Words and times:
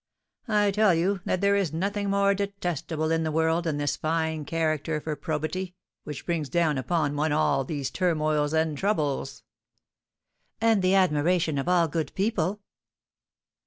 I 0.47 0.71
tell 0.71 0.95
you 0.95 1.21
that 1.25 1.41
there 1.41 1.55
is 1.55 1.71
nothing 1.71 2.09
more 2.09 2.33
detestable 2.33 3.11
in 3.11 3.21
the 3.21 3.31
world 3.31 3.65
than 3.65 3.77
this 3.77 3.95
fine 3.95 4.45
character 4.45 4.99
for 4.99 5.15
probity, 5.15 5.75
which 6.05 6.25
brings 6.25 6.49
down 6.49 6.79
upon 6.79 7.15
one 7.15 7.31
all 7.31 7.63
these 7.63 7.91
turmoils 7.91 8.51
and 8.51 8.75
troubles." 8.75 9.43
"And 10.59 10.81
the 10.81 10.95
admiration 10.95 11.59
of 11.59 11.67
all 11.69 11.87
good 11.87 12.15
people." 12.15 12.61